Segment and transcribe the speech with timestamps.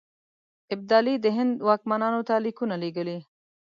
[0.73, 3.17] ابدالي د هند واکمنانو ته لیکونه لېږلي.